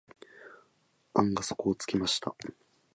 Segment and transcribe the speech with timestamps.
[1.13, 2.35] 案が底をつきました。